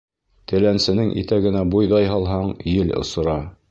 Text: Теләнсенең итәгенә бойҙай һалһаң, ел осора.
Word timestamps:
Теләнсенең 0.51 1.11
итәгенә 1.23 1.63
бойҙай 1.77 2.11
һалһаң, 2.17 2.53
ел 2.77 3.01
осора. 3.07 3.43